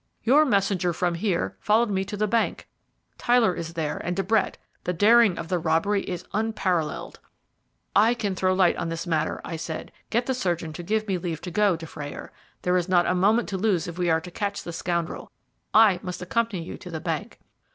[0.23, 2.67] Your messenger from here followed me to the bank.
[3.19, 4.57] Tyler is there and De Brett.
[4.83, 7.19] The daring of the robbery is unparalleled."
[7.95, 9.91] "I can throw light on this matter," I said.
[10.09, 12.31] "Get the surgeon to give me leave to go, Dufrayer.
[12.63, 15.31] There is not a moment to lose if we are to catch the scoundrel.
[15.71, 17.39] I must accompany you to the bank."